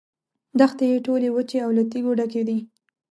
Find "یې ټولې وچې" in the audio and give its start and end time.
0.91-1.57